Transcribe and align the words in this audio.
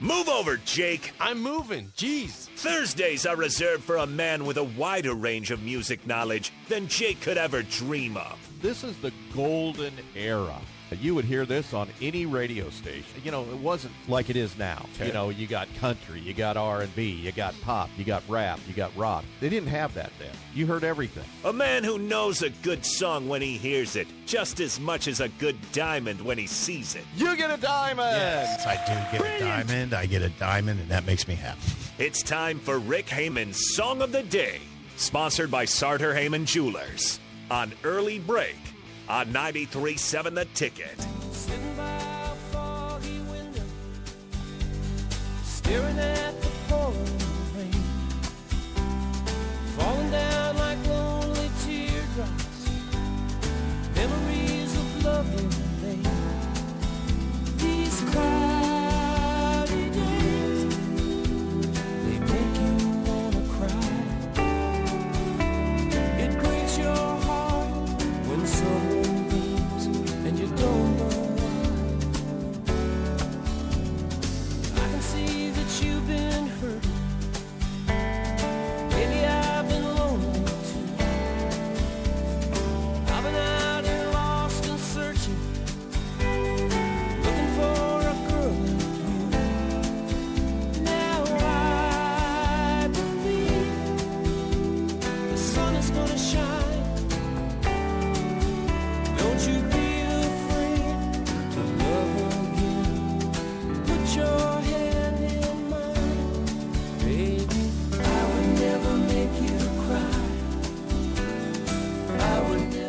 Move 0.00 0.28
over, 0.28 0.58
Jake. 0.58 1.12
I'm 1.18 1.40
moving. 1.40 1.90
Jeez. 1.96 2.48
Thursdays 2.56 3.24
are 3.24 3.36
reserved 3.36 3.82
for 3.82 3.96
a 3.96 4.06
man 4.06 4.44
with 4.44 4.58
a 4.58 4.64
wider 4.64 5.14
range 5.14 5.50
of 5.50 5.62
music 5.62 6.06
knowledge 6.06 6.52
than 6.68 6.86
Jake 6.86 7.20
could 7.22 7.38
ever 7.38 7.62
dream 7.62 8.18
of. 8.18 8.38
This 8.60 8.84
is 8.84 8.94
the 8.98 9.12
golden 9.34 9.94
era. 10.14 10.60
You 10.90 11.14
would 11.16 11.24
hear 11.24 11.44
this 11.44 11.74
on 11.74 11.88
any 12.00 12.26
radio 12.26 12.70
station. 12.70 13.20
You 13.24 13.32
know, 13.32 13.42
it 13.42 13.58
wasn't 13.58 13.92
like 14.08 14.30
it 14.30 14.36
is 14.36 14.56
now. 14.56 14.86
Okay. 14.94 15.08
You 15.08 15.12
know, 15.12 15.30
you 15.30 15.46
got 15.46 15.68
country, 15.76 16.20
you 16.20 16.32
got 16.32 16.56
R&B, 16.56 17.02
you 17.02 17.32
got 17.32 17.60
pop, 17.62 17.90
you 17.96 18.04
got 18.04 18.22
rap, 18.28 18.60
you 18.68 18.74
got 18.74 18.96
rock. 18.96 19.24
They 19.40 19.48
didn't 19.48 19.68
have 19.68 19.94
that 19.94 20.12
then. 20.18 20.30
You 20.54 20.66
heard 20.66 20.84
everything. 20.84 21.24
A 21.44 21.52
man 21.52 21.82
who 21.82 21.98
knows 21.98 22.42
a 22.42 22.50
good 22.50 22.84
song 22.84 23.28
when 23.28 23.42
he 23.42 23.58
hears 23.58 23.96
it, 23.96 24.06
just 24.26 24.60
as 24.60 24.78
much 24.78 25.08
as 25.08 25.20
a 25.20 25.28
good 25.28 25.56
diamond 25.72 26.20
when 26.20 26.38
he 26.38 26.46
sees 26.46 26.94
it. 26.94 27.04
You 27.16 27.36
get 27.36 27.50
a 27.50 27.60
diamond. 27.60 28.08
Yes, 28.12 28.64
I 28.64 28.76
do 28.76 29.18
get 29.18 29.36
a 29.36 29.38
diamond. 29.40 29.92
I 29.92 30.06
get 30.06 30.22
a 30.22 30.30
diamond, 30.30 30.80
and 30.80 30.88
that 30.90 31.04
makes 31.04 31.26
me 31.26 31.34
happy. 31.34 31.60
It's 31.98 32.22
time 32.22 32.60
for 32.60 32.78
Rick 32.78 33.08
Hamann's 33.08 33.74
Song 33.74 34.02
of 34.02 34.12
the 34.12 34.22
Day, 34.22 34.60
sponsored 34.96 35.50
by 35.50 35.64
Sartor 35.64 36.14
Hamann 36.14 36.46
Jewelers 36.46 37.18
on 37.50 37.72
Early 37.82 38.18
Break 38.18 38.56
on 39.08 39.26
93.7 39.28 40.34
The 40.34 40.44
Ticket. 40.54 41.06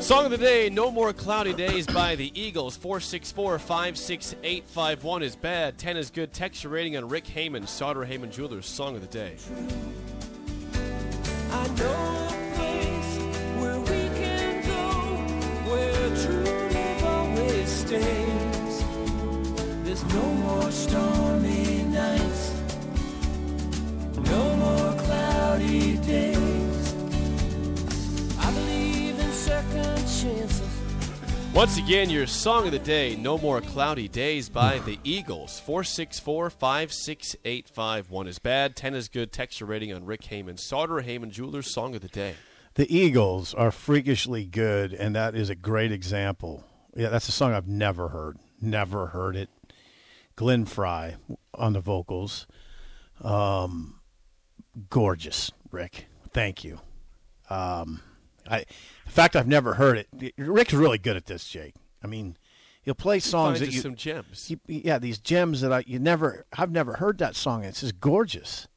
Song 0.08 0.24
of 0.24 0.32
the 0.32 0.38
day, 0.38 0.70
No 0.70 0.90
More 0.90 1.12
Cloudy 1.12 1.54
Days 1.54 1.86
by 1.86 2.16
the 2.16 2.32
Eagles. 2.34 2.78
464 2.78 3.60
56851 3.60 5.22
is 5.22 5.36
bad. 5.36 5.78
10 5.78 5.98
is 5.98 6.10
good. 6.10 6.32
Text 6.32 6.64
your 6.64 6.72
rating 6.72 6.96
on 6.96 7.10
Rick 7.10 7.28
Hamann, 7.28 7.68
Sartor 7.68 8.06
Hamann 8.06 8.32
Jewelers. 8.32 8.66
Song 8.66 8.96
of 8.96 9.02
the 9.02 9.08
day. 9.08 9.36
Once 31.58 31.80
again, 31.80 32.08
your 32.08 32.28
song 32.28 32.68
of 32.68 32.72
the 32.72 32.78
day, 32.78 33.16
No 33.16 33.36
More 33.36 33.62
Cloudy 33.62 34.08
Days 34.08 34.48
by 34.48 34.78
the 34.78 35.00
Eagles. 35.04 35.60
464 35.62 36.52
56851 36.52 38.28
is 38.28 38.38
bad. 38.38 38.76
10 38.76 38.94
is 38.94 39.10
good. 39.10 39.32
Texture 39.32 39.66
rating 39.66 39.92
on 39.92 40.06
Rick 40.06 40.26
Hamann, 40.26 40.58
Sartor 40.58 41.02
Hamann 41.02 41.32
Jewelers. 41.32 41.74
Song 41.74 41.96
of 41.96 42.04
the 42.04 42.10
day. 42.10 42.36
The 42.76 42.96
Eagles 42.96 43.56
are 43.56 43.72
freakishly 43.72 44.46
good, 44.46 44.94
and 44.94 45.16
that 45.16 45.34
is 45.34 45.50
a 45.50 45.56
great 45.56 45.92
example. 45.92 46.64
Yeah, 46.96 47.10
that's 47.10 47.28
a 47.28 47.32
song 47.32 47.54
I've 47.54 47.68
never 47.68 48.10
heard. 48.10 48.38
Never 48.62 49.08
heard 49.08 49.36
it. 49.36 49.50
Glenn 50.36 50.66
Frey 50.66 51.16
on 51.56 51.74
the 51.74 51.82
vocals. 51.82 52.46
Um, 53.20 54.00
gorgeous, 54.92 55.52
Rick. 55.72 56.06
Thank 56.32 56.64
you. 56.64 56.82
Um, 57.50 58.04
I, 58.50 58.66
the 59.06 59.12
fact 59.12 59.36
I've 59.36 59.48
never 59.48 59.76
heard 59.76 59.98
it. 59.98 60.34
Rick's 60.38 60.74
really 60.74 60.98
good 60.98 61.16
at 61.16 61.26
this, 61.26 61.48
Jake. 61.48 61.76
I 62.04 62.08
mean, 62.08 62.38
he'll 62.82 62.94
play 62.96 63.20
songs 63.20 63.60
that 63.60 63.72
you, 63.72 63.82
some 63.82 63.96
gems. 63.96 64.48
he- 64.48 64.60
yeah, 64.86 65.00
these 65.00 65.18
gems 65.20 65.62
that 65.62 65.72
I 65.74 65.84
you 65.88 66.00
never. 66.00 66.46
I've 66.58 66.72
never 66.72 66.94
heard 66.98 67.18
that 67.20 67.36
song. 67.36 67.64
It's 67.64 67.82
just 67.82 68.00
gorgeous. 68.00 68.68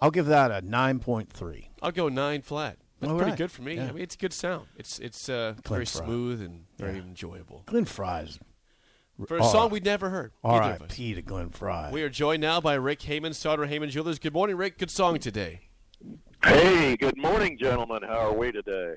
I'll 0.00 0.10
give 0.10 0.26
that 0.26 0.50
a 0.50 0.60
nine 0.62 0.98
point 0.98 1.30
three. 1.32 1.70
I'll 1.82 1.92
go 1.92 2.08
nine 2.08 2.42
flat. 2.42 2.78
That's 3.00 3.10
All 3.10 3.16
pretty 3.18 3.32
right. 3.32 3.38
good 3.38 3.50
for 3.50 3.62
me. 3.62 3.74
Yeah. 3.76 3.88
I 3.88 3.92
mean, 3.92 4.02
it's 4.02 4.14
a 4.14 4.18
good 4.18 4.32
sound. 4.32 4.66
It's 4.76 4.98
it's 4.98 5.28
uh, 5.28 5.54
very 5.66 5.84
Frey. 5.84 6.04
smooth 6.04 6.40
and 6.42 6.64
very 6.78 6.94
Yeah. 6.96 7.02
enjoyable. 7.02 7.62
Glenn 7.66 7.84
Frey's. 7.84 8.38
For 9.28 9.36
a 9.36 9.44
song 9.44 9.70
we'd 9.70 9.84
never 9.84 10.10
heard. 10.10 10.32
R.I.P. 10.42 11.14
to 11.14 11.22
Glenn 11.22 11.50
Frey. 11.50 11.88
We 11.92 12.02
are 12.02 12.08
joined 12.08 12.40
now 12.42 12.60
by 12.60 12.74
Rick 12.74 13.00
Hamann, 13.02 13.32
Sartor 13.32 13.66
Hamann 13.66 13.88
Jewelers. 13.88 14.18
Good 14.18 14.32
morning, 14.32 14.56
Rick. 14.56 14.76
Good 14.78 14.90
song 14.90 15.18
today. 15.20 15.60
Hey, 16.44 16.96
good 16.96 17.16
morning, 17.16 17.56
gentlemen. 17.58 18.02
How 18.02 18.18
are 18.18 18.32
we 18.32 18.52
today? 18.52 18.96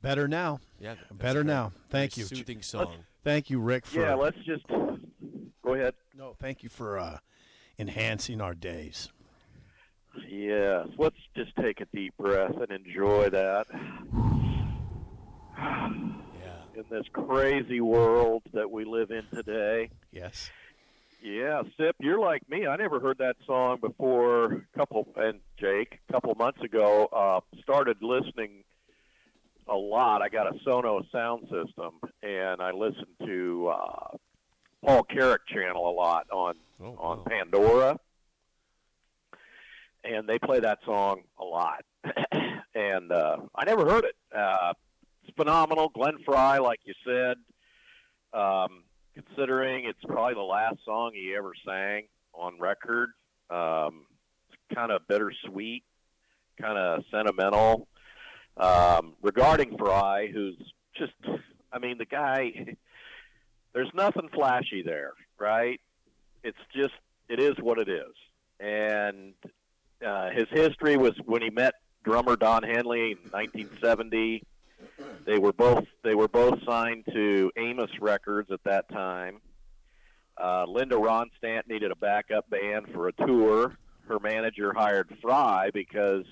Better 0.00 0.26
now. 0.26 0.60
Yeah, 0.80 0.94
Better 1.12 1.42
great. 1.42 1.52
now. 1.52 1.72
Thank 1.90 2.14
Very 2.14 2.22
you. 2.28 2.36
Soothing 2.36 2.62
song. 2.62 2.92
Thank 3.24 3.50
you, 3.50 3.60
Rick. 3.60 3.86
For, 3.86 4.00
Yeah, 4.00 4.14
let's 4.14 4.38
just 4.46 4.66
go 4.68 5.74
ahead. 5.74 5.94
no, 6.16 6.34
thank 6.40 6.62
you 6.62 6.68
for 6.68 6.98
uh, 6.98 7.18
enhancing 7.78 8.40
our 8.40 8.54
days. 8.54 9.10
Yes, 10.28 10.86
let's 10.96 11.16
just 11.36 11.54
take 11.56 11.80
a 11.80 11.86
deep 11.94 12.16
breath 12.16 12.54
and 12.56 12.70
enjoy 12.70 13.28
that. 13.30 13.66
Yeah. 15.58 16.62
In 16.74 16.84
this 16.90 17.04
crazy 17.12 17.80
world 17.80 18.42
that 18.54 18.70
we 18.70 18.84
live 18.84 19.10
in 19.10 19.24
today. 19.34 19.90
Yes. 20.10 20.50
Yeah, 21.22 21.62
Sip, 21.76 21.96
you're 22.00 22.20
like 22.20 22.48
me. 22.48 22.66
I 22.66 22.76
never 22.76 23.00
heard 23.00 23.18
that 23.18 23.36
song 23.46 23.78
before. 23.80 24.44
A 24.52 24.60
couple 24.78 25.08
and 25.16 25.40
Jake, 25.58 25.98
a 26.08 26.12
couple 26.12 26.34
months 26.36 26.62
ago, 26.62 27.06
uh, 27.06 27.40
started 27.62 27.96
listening 28.00 28.62
a 29.66 29.74
lot. 29.74 30.22
I 30.22 30.28
got 30.28 30.46
a 30.46 30.58
Sonos 30.60 31.10
sound 31.10 31.42
system, 31.42 31.94
and 32.22 32.62
I 32.62 32.70
listened 32.70 33.06
to 33.26 33.68
uh, 33.68 34.16
Paul 34.84 35.02
Carrack 35.04 35.40
channel 35.48 35.88
a 35.88 35.92
lot 35.94 36.26
on 36.30 36.54
Oh, 36.80 36.94
on 37.00 37.18
wow. 37.18 37.24
Pandora, 37.28 37.98
and 40.04 40.28
they 40.28 40.38
play 40.38 40.60
that 40.60 40.78
song 40.84 41.22
a 41.40 41.44
lot. 41.44 41.84
and 42.74 43.10
uh, 43.10 43.38
I 43.52 43.64
never 43.64 43.84
heard 43.84 44.04
it. 44.04 44.14
Uh, 44.32 44.72
it's 45.24 45.34
phenomenal. 45.36 45.88
Glenn 45.88 46.18
Frey, 46.24 46.60
like 46.60 46.78
you 46.84 46.94
said, 47.04 47.36
um, 48.32 48.84
considering 49.24 49.84
it's 49.84 50.02
probably 50.06 50.34
the 50.34 50.40
last 50.40 50.76
song 50.84 51.12
he 51.14 51.34
ever 51.36 51.52
sang 51.66 52.04
on 52.34 52.58
record. 52.60 53.10
Um, 53.50 54.06
kind 54.74 54.92
of 54.92 55.06
bittersweet, 55.08 55.82
kind 56.60 56.78
of 56.78 57.04
sentimental. 57.10 57.88
Um, 58.56 59.14
regarding 59.22 59.76
Frey, 59.78 60.30
who's 60.32 60.56
just, 60.96 61.12
I 61.72 61.78
mean, 61.78 61.98
the 61.98 62.04
guy, 62.04 62.76
there's 63.72 63.90
nothing 63.94 64.28
flashy 64.34 64.82
there, 64.82 65.12
right? 65.38 65.80
It's 66.44 66.58
just, 66.74 66.94
it 67.28 67.40
is 67.40 67.54
what 67.60 67.78
it 67.78 67.88
is. 67.88 68.14
And 68.60 69.34
uh, 70.04 70.30
his 70.30 70.46
history 70.50 70.96
was 70.96 71.14
when 71.24 71.42
he 71.42 71.50
met 71.50 71.74
drummer 72.04 72.36
Don 72.36 72.62
Henley 72.62 73.12
in 73.12 73.18
1970. 73.30 74.42
They 75.26 75.38
were 75.38 75.52
both 75.52 75.84
they 76.02 76.14
were 76.14 76.28
both 76.28 76.58
signed 76.64 77.04
to 77.12 77.50
Amos 77.56 77.90
Records 78.00 78.50
at 78.50 78.62
that 78.64 78.88
time. 78.90 79.40
Uh, 80.42 80.64
Linda 80.68 80.94
Ronstadt 80.94 81.68
needed 81.68 81.90
a 81.90 81.96
backup 81.96 82.48
band 82.48 82.86
for 82.94 83.08
a 83.08 83.12
tour. 83.12 83.76
Her 84.06 84.18
manager 84.20 84.72
hired 84.72 85.12
Frey 85.20 85.70
because 85.74 86.24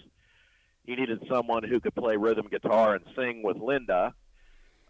he 0.85 0.94
needed 0.94 1.23
someone 1.29 1.65
who 1.65 1.81
could 1.81 1.94
play 1.94 2.17
rhythm 2.17 2.47
guitar 2.49 2.94
and 2.94 3.05
sing 3.17 3.43
with 3.43 3.56
Linda. 3.56 4.15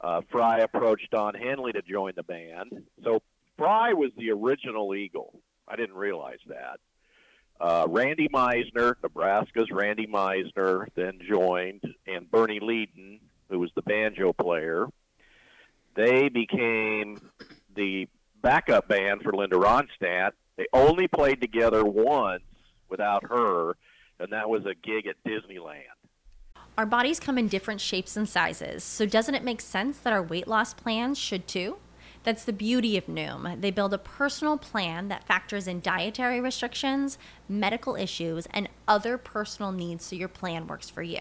Uh, 0.01 0.21
Frey 0.31 0.63
approached 0.63 1.11
Don 1.11 1.35
Henley 1.35 1.73
to 1.73 1.83
join 1.83 2.13
the 2.15 2.23
band. 2.23 2.85
So 3.03 3.23
Frey 3.57 3.95
was 3.95 4.11
the 4.17 4.31
original 4.31 4.95
Eagle. 4.95 5.41
I 5.67 5.77
didn't 5.77 5.97
realize 5.97 6.39
that. 6.49 6.79
Uh, 7.59 7.87
Randy 7.89 8.29
Meisner, 8.29 8.95
Nebraska's 9.03 9.71
Randy 9.71 10.07
Meisner, 10.07 10.87
then 10.95 11.19
joined, 11.27 11.83
and 12.07 12.31
Bernie 12.31 12.61
Leadon, 12.61 13.21
who 13.49 13.59
was 13.59 13.71
the 13.75 13.83
banjo 13.83 14.33
player. 14.33 14.87
They 15.95 16.29
became 16.29 17.19
the 17.75 18.09
backup 18.43 18.89
band 18.89 19.23
for 19.23 19.33
Linda 19.33 19.57
Ronstadt. 19.57 20.33
They 20.57 20.67
only 20.73 21.09
played 21.09 21.41
together 21.41 21.85
once 21.85 22.43
without 22.89 23.25
her, 23.25 23.77
and 24.19 24.33
that 24.33 24.49
was 24.49 24.65
a 24.67 24.75
gig 24.75 25.07
at 25.07 25.17
Disneyland. 25.27 25.83
Our 26.79 26.87
bodies 26.87 27.19
come 27.19 27.39
in 27.39 27.49
different 27.49 27.81
shapes 27.81 28.17
and 28.17 28.29
sizes, 28.29 28.85
so 28.85 29.07
doesn't 29.07 29.35
it 29.35 29.45
make 29.45 29.63
sense 29.63 29.99
that 29.99 30.13
our 30.13 30.23
weight 30.23 30.47
loss 30.47 30.75
plans 30.75 31.19
should 31.19 31.49
too? 31.49 31.79
That's 32.23 32.45
the 32.45 32.53
beauty 32.53 32.99
of 32.99 33.07
Noom. 33.07 33.61
They 33.61 33.71
build 33.71 33.95
a 33.95 33.99
personal 33.99 34.59
plan 34.59 35.09
that 35.09 35.25
factors 35.25 35.69
in 35.69 35.81
dietary 35.81 36.41
restrictions, 36.41 37.19
medical 37.49 37.95
issues, 37.95 38.47
and 38.51 38.69
other 38.89 39.17
personal 39.17 39.73
needs 39.73 40.05
so 40.05 40.17
your 40.17 40.29
plan 40.29 40.67
works 40.67 40.91
for 40.91 41.03
you. 41.03 41.21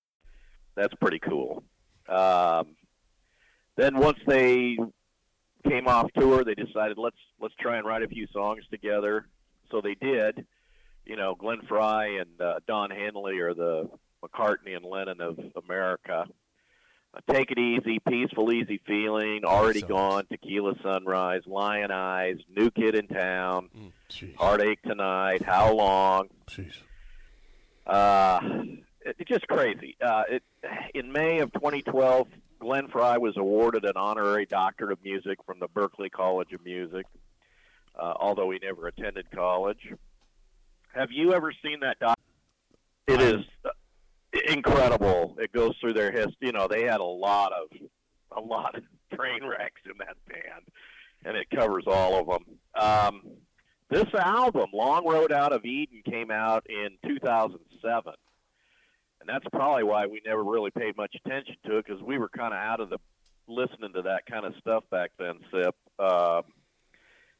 That's 0.81 0.95
pretty 0.95 1.19
cool. 1.19 1.63
Um, 2.09 2.75
then 3.75 3.99
once 3.99 4.17
they 4.25 4.77
came 5.69 5.87
off 5.87 6.11
tour, 6.17 6.43
they 6.43 6.55
decided 6.55 6.97
let's 6.97 7.17
let's 7.39 7.53
try 7.59 7.77
and 7.77 7.85
write 7.85 8.01
a 8.01 8.07
few 8.07 8.25
songs 8.33 8.63
together. 8.71 9.27
So 9.69 9.81
they 9.81 9.93
did. 9.93 10.43
You 11.05 11.17
know, 11.17 11.35
Glenn 11.35 11.61
Frey 11.67 12.17
and 12.17 12.41
uh, 12.41 12.59
Don 12.67 12.89
Henley 12.89 13.39
are 13.41 13.53
the 13.53 13.91
McCartney 14.23 14.75
and 14.75 14.83
Lennon 14.83 15.21
of 15.21 15.37
America. 15.63 16.25
Uh, 17.13 17.19
Take 17.31 17.51
it 17.51 17.59
easy, 17.59 17.99
peaceful, 17.99 18.51
easy 18.51 18.81
feeling. 18.87 19.45
Already 19.45 19.81
gone, 19.81 20.25
Tequila 20.31 20.73
Sunrise, 20.81 21.41
Lyin' 21.45 21.91
Eyes, 21.91 22.37
New 22.55 22.71
Kid 22.71 22.95
in 22.95 23.07
Town, 23.07 23.69
Jeez. 24.09 24.35
Heartache 24.35 24.81
Tonight, 24.81 25.43
How 25.43 25.73
Long. 25.73 26.29
Jeez. 26.49 26.73
Uh, 27.85 28.39
it's 29.05 29.29
just 29.29 29.47
crazy. 29.47 29.95
Uh, 30.01 30.23
it, 30.29 30.43
in 30.93 31.11
May 31.11 31.39
of 31.39 31.51
2012, 31.53 32.27
Glenn 32.59 32.87
Frey 32.87 33.17
was 33.17 33.35
awarded 33.37 33.85
an 33.85 33.93
honorary 33.95 34.45
doctorate 34.45 34.91
of 34.91 35.03
music 35.03 35.39
from 35.45 35.59
the 35.59 35.67
Berklee 35.67 36.11
College 36.11 36.53
of 36.53 36.63
Music, 36.63 37.05
uh, 37.99 38.13
although 38.15 38.51
he 38.51 38.59
never 38.61 38.87
attended 38.87 39.29
college. 39.31 39.93
Have 40.93 41.11
you 41.11 41.33
ever 41.33 41.51
seen 41.63 41.79
that 41.81 41.99
doc? 41.99 42.19
It 43.07 43.21
is 43.21 43.43
uh, 43.65 43.69
incredible. 44.47 45.35
It 45.39 45.51
goes 45.51 45.75
through 45.79 45.93
their 45.93 46.11
history. 46.11 46.35
You 46.41 46.51
know, 46.51 46.67
they 46.67 46.83
had 46.83 46.99
a 46.99 47.03
lot 47.03 47.51
of 47.53 47.77
a 48.37 48.41
lot 48.41 48.75
of 48.75 48.83
train 49.17 49.43
wrecks 49.43 49.81
in 49.85 49.93
that 49.99 50.17
band, 50.27 50.65
and 51.25 51.35
it 51.35 51.49
covers 51.49 51.85
all 51.87 52.19
of 52.19 52.27
them. 52.27 52.57
Um, 52.75 53.21
this 53.89 54.13
album, 54.13 54.69
Long 54.73 55.05
Road 55.05 55.31
Out 55.31 55.51
of 55.51 55.65
Eden, 55.65 56.01
came 56.05 56.31
out 56.31 56.65
in 56.69 56.97
2007 57.05 58.13
and 58.13 58.30
that's 59.31 59.45
probably 59.51 59.83
why 59.83 60.07
we 60.07 60.21
never 60.25 60.43
really 60.43 60.71
paid 60.71 60.97
much 60.97 61.15
attention 61.23 61.55
to 61.65 61.77
it 61.77 61.85
because 61.85 62.01
we 62.01 62.17
were 62.17 62.29
kind 62.29 62.53
of 62.53 62.59
out 62.59 62.79
of 62.79 62.89
the 62.89 62.97
listening 63.47 63.93
to 63.93 64.01
that 64.03 64.25
kind 64.29 64.45
of 64.45 64.53
stuff 64.59 64.83
back 64.91 65.11
then. 65.17 65.39
Sip. 65.51 65.75
Uh, 65.97 66.41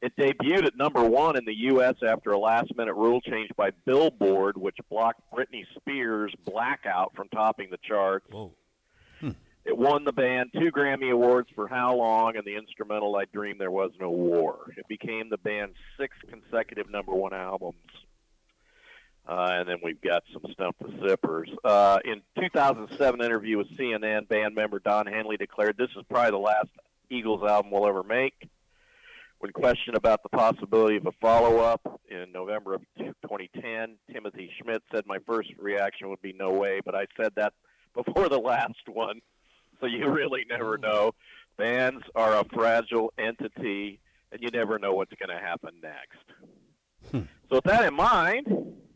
it 0.02 0.14
debuted 0.16 0.66
at 0.66 0.76
number 0.76 1.04
one 1.04 1.38
in 1.38 1.46
the 1.46 1.54
U.S. 1.54 1.96
after 2.08 2.32
a 2.32 2.40
last-minute 2.40 2.96
rule 2.96 3.22
change 3.22 3.52
by 3.56 3.70
Billboard, 3.86 4.58
which 4.58 4.76
blocked 4.90 5.22
Britney 5.32 5.64
Spears' 5.76 6.34
"Blackout" 6.44 7.14
from 7.16 7.28
topping 7.30 7.68
the 7.70 7.78
charts. 7.88 8.26
Whoa. 8.32 8.52
It 9.64 9.78
won 9.78 10.04
the 10.04 10.12
band 10.12 10.50
two 10.54 10.72
Grammy 10.72 11.12
Awards 11.12 11.50
for 11.54 11.68
How 11.68 11.96
Long 11.96 12.36
and 12.36 12.44
the 12.44 12.56
instrumental 12.56 13.16
I 13.16 13.26
Dreamed 13.32 13.62
There 13.62 13.70
Was 13.70 13.92
No 14.00 14.10
War. 14.10 14.74
It 14.76 14.88
became 14.88 15.30
the 15.30 15.38
band's 15.38 15.76
sixth 16.00 16.20
consecutive 16.30 16.90
number 16.90 17.14
one 17.14 17.34
albums. 17.34 17.76
Uh, 19.28 19.50
and 19.52 19.70
then 19.70 19.78
we've 19.84 20.02
got 20.02 20.24
some 20.34 20.44
Stump 20.52 20.76
the 20.80 20.88
Zippers. 20.88 21.48
Uh, 21.64 22.00
in 22.04 22.22
2007 22.40 23.22
interview 23.22 23.58
with 23.58 23.70
CNN, 23.78 24.28
band 24.28 24.56
member 24.56 24.80
Don 24.80 25.06
Henley 25.06 25.38
declared, 25.38 25.78
this 25.78 25.90
is 25.96 26.04
probably 26.10 26.32
the 26.32 26.38
last 26.38 26.70
Eagles 27.10 27.44
album 27.44 27.72
we'll 27.72 27.88
ever 27.88 28.04
make. 28.04 28.50
When 29.40 29.52
questioned 29.52 29.96
about 29.96 30.22
the 30.24 30.30
possibility 30.30 30.98
of 30.98 31.06
a 31.06 31.12
follow-up 31.14 32.02
in 32.10 32.32
November 32.32 32.76
of 32.76 32.82
2010, 32.98 33.96
Timothy 34.12 34.52
Schmit 34.60 34.82
said, 34.94 35.06
my 35.08 35.18
first 35.26 35.50
reaction 35.58 36.10
would 36.10 36.22
be 36.22 36.34
no 36.34 36.52
way, 36.52 36.80
but 36.84 36.96
I 36.96 37.06
said 37.20 37.32
that 37.36 37.54
before 37.96 38.30
the 38.30 38.40
last 38.40 38.88
one, 38.88 39.22
so 39.80 39.88
you 39.88 40.10
really 40.10 40.46
never 40.50 40.78
know. 40.78 41.14
Bands 41.58 42.04
are 42.16 42.40
a 42.40 42.46
fragile 42.54 43.14
entity, 43.18 44.00
and 44.32 44.42
you 44.42 44.50
never 44.50 44.80
know 44.80 44.94
what's 44.94 45.14
going 45.16 45.36
to 45.36 45.44
happen 45.44 45.72
next. 45.82 47.28
So 47.50 47.58
with 47.58 47.64
that 47.66 47.86
in 47.86 47.94
mind, 47.94 48.48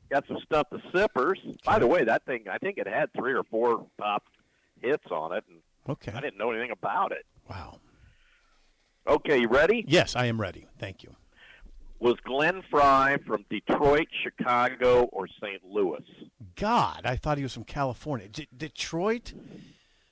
got 0.10 0.28
some 0.28 0.38
stuff 0.46 0.70
to 0.70 0.80
sippers. 0.94 1.40
By 1.66 1.80
the 1.80 1.88
way, 1.88 2.04
that 2.04 2.26
thing 2.26 2.46
I 2.52 2.58
think 2.58 2.78
it 2.78 2.88
had 2.88 3.12
three 3.14 3.34
or 3.34 3.44
four 3.44 3.86
top 4.00 4.24
hits 4.82 5.06
on 5.12 5.34
it, 5.34 5.44
and 5.50 5.60
Okay. 5.88 6.12
I 6.14 6.20
didn't 6.22 6.38
know 6.38 6.52
anything 6.52 6.72
about 6.72 7.12
it. 7.12 7.26
Wow. 7.50 7.80
Okay, 9.08 9.38
you 9.40 9.48
ready? 9.48 9.86
Yes, 9.88 10.16
I 10.16 10.26
am 10.26 10.42
ready. 10.42 10.66
Thank 10.80 11.04
you. 11.04 11.16
Was 12.00 12.16
Glenn 12.24 12.62
Frey 12.72 13.18
from 13.26 13.46
Detroit, 13.50 14.08
Chicago, 14.24 15.04
or 15.12 15.28
St. 15.28 15.64
Louis? 15.64 16.04
God, 16.56 17.02
I 17.06 17.16
thought 17.16 17.38
he 17.38 17.44
was 17.44 17.54
from 17.54 17.64
California. 17.66 18.28
D- 18.28 18.48
Detroit, 18.56 19.34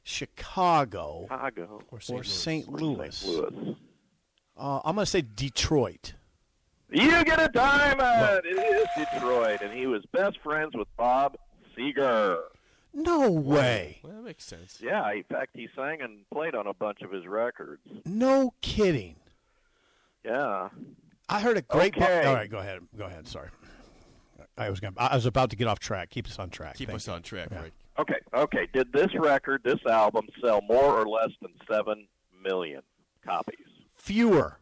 Chicago, 0.04 1.26
Chicago 1.30 1.82
or 1.90 2.00
St. 2.00 2.26
St. 2.26 2.72
Louis. 2.72 3.16
St. 3.16 3.36
Louis. 3.54 3.76
Uh, 4.56 4.80
I'm 4.86 4.96
going 4.96 5.06
to 5.06 5.10
say 5.10 5.22
Detroit. 5.24 6.14
You 6.90 7.24
get 7.26 7.42
a 7.42 7.48
diamond. 7.50 8.42
It 8.46 8.58
is 8.58 8.88
Detroit, 9.14 9.62
and 9.62 9.74
he 9.74 9.88
was 9.88 10.04
best 10.12 10.38
friends 10.44 10.72
with 10.76 10.88
Bob 10.98 11.36
Seger. 11.78 12.40
No 12.94 13.32
way. 13.32 14.00
Well, 14.04 14.14
that 14.14 14.24
makes 14.24 14.44
sense. 14.46 14.80
Yeah, 14.82 15.12
in 15.12 15.24
fact, 15.24 15.52
he 15.56 15.68
sang 15.76 16.02
and 16.02 16.20
played 16.32 16.54
on 16.54 16.68
a 16.68 16.74
bunch 16.74 17.02
of 17.02 17.12
his 17.12 17.26
records. 17.26 17.82
No 18.06 18.54
kidding. 18.62 19.16
Yeah. 20.24 20.70
I 21.28 21.42
heard 21.42 21.58
a 21.58 21.64
great. 21.64 21.96
bar- 21.98 22.08
Okay. 22.12 22.28
All 22.28 22.36
right, 22.36 22.50
go 22.50 22.60
ahead. 22.60 22.82
Go 22.96 23.06
ahead. 23.06 23.28
Sorry. 23.28 23.50
I 24.56 24.70
was 24.70 24.80
going. 24.80 24.94
I 24.98 25.16
was 25.16 25.26
about 25.26 25.50
to 25.50 25.56
get 25.56 25.68
off 25.68 25.80
track. 25.80 26.12
Keep 26.12 26.28
us 26.28 26.38
on 26.38 26.52
track. 26.52 26.76
Keep 26.76 26.90
Thank 26.90 26.98
us 26.98 27.08
you. 27.08 27.14
on 27.14 27.24
track, 27.24 27.48
Yeah. 27.52 27.64
Rick. 27.64 27.74
Okay. 27.98 28.20
Okay. 28.36 28.68
Did 28.72 28.94
this 28.94 29.10
record, 29.16 29.62
this 29.64 29.80
album, 29.90 30.28
sell 30.44 30.62
more 30.62 30.94
or 31.00 31.08
less 31.10 31.32
than 31.42 31.52
seven 31.68 32.08
million 32.44 32.82
copies? 33.26 33.56
Fewer. 33.96 34.60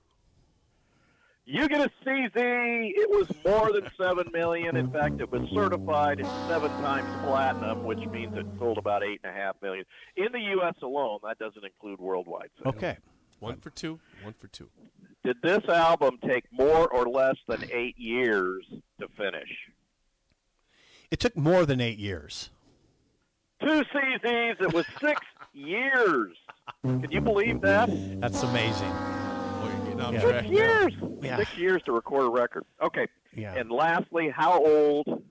You 1.52 1.68
get 1.68 1.82
a 1.82 1.92
CZ. 2.06 2.32
It 2.34 3.10
was 3.10 3.28
more 3.44 3.74
than 3.74 3.86
seven 3.98 4.32
million. 4.32 4.78
In 4.78 4.90
fact, 4.90 5.20
it 5.20 5.30
was 5.30 5.50
certified 5.54 6.22
at 6.22 6.48
seven 6.48 6.72
times 6.82 7.10
platinum, 7.26 7.84
which 7.84 8.00
means 8.08 8.38
it 8.38 8.46
sold 8.58 8.78
about 8.78 9.04
eight 9.04 9.20
and 9.26 9.36
a 9.36 9.38
half 9.38 9.58
million 9.62 9.84
in 10.16 10.32
the 10.32 10.40
U.S. 10.40 10.76
alone. 10.82 11.20
That 11.24 11.40
doesn't 11.40 11.66
include 11.66 12.00
worldwide 12.00 12.52
sales. 12.56 12.76
Okay. 12.78 12.98
One 13.42 13.58
for 13.58 13.70
two. 13.70 14.00
One 14.24 14.34
for 14.34 14.48
two. 14.48 14.70
Did 15.26 15.42
this 15.44 15.68
album 15.68 16.20
take 16.26 16.46
more 16.54 16.88
or 16.88 17.06
less 17.06 17.36
than 17.50 17.70
eight 17.70 17.98
years 17.98 18.66
to 19.02 19.10
finish? 19.18 19.50
It 21.10 21.20
took 21.20 21.36
more 21.36 21.66
than 21.66 21.82
eight 21.82 22.00
years. 22.00 22.50
Two 23.62 23.84
CZs. 23.94 24.62
It 24.62 24.74
was 24.74 24.86
six 25.02 25.20
years. 25.52 26.32
Can 26.84 27.12
you 27.12 27.20
believe 27.20 27.60
that? 27.60 27.90
That's 28.22 28.42
amazing. 28.42 29.21
Boy, 30.02 30.12
you're 30.12 30.22
Yeah. 30.22 30.30
track 30.32 30.42
Six 30.44 30.52
years. 30.52 30.94
Yeah. 31.22 31.38
Six 31.38 31.58
years 31.58 31.82
to 31.84 31.92
record 31.92 32.26
a 32.26 32.30
record. 32.30 32.66
Okay. 32.82 33.08
Yeah. 33.36 33.54
And 33.56 33.72
lastly, 33.72 34.30
how 34.30 34.64
old? 34.64 35.24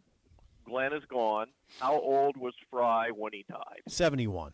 Glenn 0.65 0.93
is 0.93 1.05
gone. 1.07 1.49
How 1.81 1.99
old 1.99 2.37
was 2.37 2.55
Frey 2.71 3.11
when 3.13 3.33
he 3.33 3.45
died? 3.49 3.83
Seventy-one. 3.89 4.53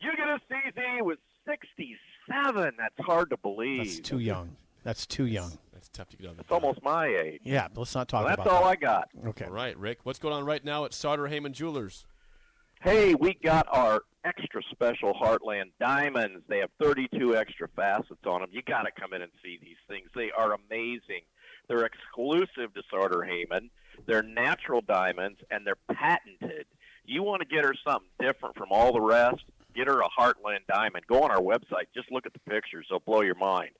You 0.00 0.10
get 0.16 0.28
a 0.28 0.40
CZ 0.50 1.02
with 1.02 1.18
67. 1.44 2.72
That's 2.78 2.94
hard 3.06 3.30
to 3.30 3.36
believe. 3.36 3.84
That's 3.84 4.00
too 4.00 4.20
young. 4.20 4.56
That's 4.84 5.06
too 5.06 5.26
young. 5.26 5.52
That's 5.72 5.88
tough 5.88 6.08
to 6.10 6.16
get 6.16 6.28
on 6.30 6.36
the 6.36 6.42
It's 6.42 6.50
almost 6.52 6.82
my 6.82 7.06
age. 7.08 7.40
Yeah. 7.44 7.68
Let's 7.74 7.94
not 7.94 8.08
talk 8.08 8.24
Well, 8.24 8.28
that's 8.36 8.40
about 8.46 8.54
all 8.54 8.62
that. 8.64 8.70
I 8.70 8.76
got. 8.76 9.08
Okay. 9.26 9.44
All 9.46 9.50
right, 9.50 9.76
Rick. 9.76 10.00
What's 10.04 10.18
going 10.18 10.34
on 10.34 10.44
right 10.44 10.64
now 10.64 10.84
at 10.84 10.92
Sartor 10.94 11.26
Hamann 11.26 11.52
Jewelers? 11.52 12.06
Hey, 12.80 13.16
we 13.16 13.34
got 13.34 13.66
our 13.72 14.02
extra 14.24 14.62
special 14.70 15.12
Heartland 15.12 15.72
diamonds. 15.80 16.44
They 16.48 16.58
have 16.58 16.70
32 16.80 17.36
extra 17.36 17.66
facets 17.74 18.24
on 18.24 18.40
them. 18.40 18.50
You 18.52 18.62
got 18.62 18.82
to 18.82 18.90
come 18.92 19.12
in 19.12 19.22
and 19.22 19.32
see 19.42 19.58
these 19.60 19.76
things. 19.88 20.08
They 20.14 20.30
are 20.30 20.54
amazing. 20.54 21.22
They're 21.68 21.84
exclusive 21.84 22.72
to 22.74 22.82
Sartor 22.88 23.24
Hamann. 23.24 23.70
They're 24.06 24.22
natural 24.22 24.80
diamonds 24.80 25.40
and 25.50 25.66
they're 25.66 25.74
patented. 25.92 26.66
You 27.04 27.24
want 27.24 27.42
to 27.42 27.48
get 27.48 27.64
her 27.64 27.74
something 27.84 28.10
different 28.20 28.56
from 28.56 28.68
all 28.70 28.92
the 28.92 29.00
rest? 29.00 29.42
Get 29.74 29.88
her 29.88 30.00
a 30.00 30.08
Heartland 30.16 30.66
diamond. 30.72 31.04
Go 31.08 31.24
on 31.24 31.32
our 31.32 31.40
website. 31.40 31.86
Just 31.94 32.12
look 32.12 32.26
at 32.26 32.32
the 32.32 32.50
pictures. 32.50 32.86
They'll 32.88 33.00
blow 33.00 33.22
your 33.22 33.34
mind. 33.34 33.70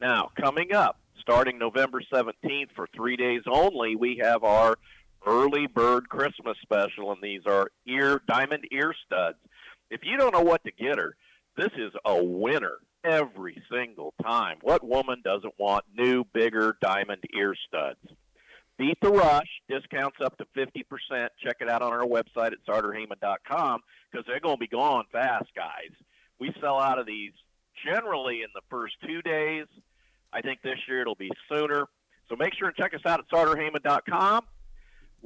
Now, 0.00 0.30
coming 0.40 0.72
up, 0.72 0.98
starting 1.20 1.58
November 1.58 2.00
17th 2.10 2.70
for 2.74 2.86
three 2.94 3.16
days 3.16 3.42
only, 3.46 3.96
we 3.96 4.20
have 4.22 4.44
our 4.44 4.78
early 5.26 5.66
bird 5.66 6.08
Christmas 6.08 6.56
special, 6.62 7.12
and 7.12 7.20
these 7.22 7.42
are 7.46 7.68
ear 7.86 8.22
diamond 8.28 8.64
ear 8.70 8.94
studs. 9.04 9.38
If 9.90 10.00
you 10.04 10.16
don't 10.16 10.32
know 10.32 10.42
what 10.42 10.64
to 10.64 10.72
get 10.72 10.98
her, 10.98 11.16
this 11.56 11.70
is 11.76 11.92
a 12.04 12.22
winner 12.22 12.78
every 13.04 13.62
single 13.70 14.14
time. 14.22 14.58
What 14.62 14.86
woman 14.86 15.22
doesn't 15.24 15.54
want 15.58 15.84
new, 15.96 16.24
bigger 16.32 16.76
diamond 16.80 17.22
ear 17.36 17.54
studs? 17.68 17.98
Beat 18.78 18.98
the 19.00 19.10
rush. 19.10 19.48
Discounts 19.68 20.18
up 20.24 20.36
to 20.38 20.46
50%. 20.56 21.28
Check 21.42 21.56
it 21.60 21.68
out 21.68 21.82
on 21.82 21.92
our 21.92 22.04
website 22.04 22.52
at 22.52 22.64
sartorhamann.com 22.68 23.80
because 24.10 24.26
they're 24.26 24.40
going 24.40 24.56
to 24.56 24.60
be 24.60 24.66
gone 24.66 25.04
fast, 25.10 25.46
guys. 25.54 25.92
We 26.38 26.52
sell 26.60 26.78
out 26.78 26.98
of 26.98 27.06
these 27.06 27.32
generally 27.86 28.42
in 28.42 28.48
the 28.54 28.60
first 28.68 28.94
two 29.06 29.22
days. 29.22 29.66
I 30.32 30.42
think 30.42 30.60
this 30.62 30.78
year 30.88 31.00
it'll 31.00 31.14
be 31.14 31.30
sooner. 31.50 31.86
So 32.28 32.36
make 32.36 32.54
sure 32.54 32.68
and 32.68 32.76
check 32.76 32.92
us 32.92 33.00
out 33.06 33.20
at 33.20 33.28
sartorhamann.com. 33.28 34.44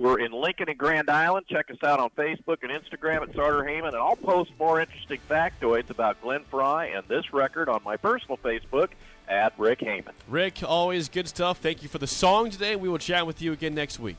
We're 0.00 0.18
in 0.18 0.32
Lincoln 0.32 0.70
and 0.70 0.78
Grand 0.78 1.10
Island. 1.10 1.44
Check 1.46 1.70
us 1.70 1.76
out 1.84 2.00
on 2.00 2.08
Facebook 2.16 2.62
and 2.62 2.72
Instagram 2.72 3.20
at 3.20 3.34
Sartor 3.34 3.64
Hamann, 3.64 3.88
and 3.92 3.98
I'll 3.98 4.16
post 4.16 4.50
more 4.58 4.80
interesting 4.80 5.20
factoids 5.28 5.90
about 5.90 6.18
Glenn 6.22 6.42
Frey 6.50 6.94
and 6.94 7.06
this 7.06 7.34
record 7.34 7.68
on 7.68 7.82
my 7.84 7.98
personal 7.98 8.38
Facebook 8.38 8.88
at 9.28 9.52
Rick 9.58 9.80
Hamann. 9.80 10.14
Rick, 10.26 10.62
always 10.66 11.10
good 11.10 11.28
stuff. 11.28 11.58
Thank 11.58 11.82
you 11.82 11.90
for 11.90 11.98
the 11.98 12.06
song 12.06 12.48
today. 12.48 12.76
We 12.76 12.88
will 12.88 12.96
chat 12.96 13.26
with 13.26 13.42
you 13.42 13.52
again 13.52 13.74
next 13.74 14.00
week. 14.00 14.16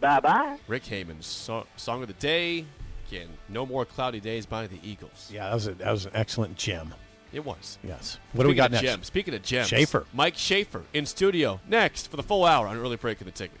Bye 0.00 0.18
bye. 0.18 0.58
Rick 0.66 0.86
Hamann's 0.86 1.26
so- 1.26 1.68
song 1.76 2.02
of 2.02 2.08
the 2.08 2.14
day. 2.14 2.66
Again, 3.06 3.28
No 3.48 3.64
More 3.64 3.84
Cloudy 3.84 4.18
Days 4.18 4.44
by 4.44 4.66
the 4.66 4.80
Eagles. 4.82 5.30
Yeah, 5.32 5.50
that 5.50 5.54
was 5.54 5.68
a, 5.68 5.74
that 5.74 5.92
was 5.92 6.06
an 6.06 6.12
excellent 6.14 6.56
gem. 6.56 6.92
It 7.32 7.44
was. 7.44 7.78
Yes. 7.84 8.18
What 8.32 8.42
do 8.42 8.48
we 8.48 8.56
got 8.56 8.72
next? 8.72 8.82
Gems, 8.82 9.06
speaking 9.06 9.34
of 9.34 9.42
gems, 9.42 9.68
Schaefer. 9.68 10.04
Mike 10.12 10.34
Schaefer 10.36 10.82
in 10.92 11.06
studio 11.06 11.60
next 11.68 12.08
for 12.08 12.16
the 12.16 12.22
full 12.24 12.44
hour 12.44 12.66
on 12.66 12.76
early 12.76 12.96
break 12.96 13.20
of 13.20 13.26
the 13.26 13.30
ticket. 13.32 13.60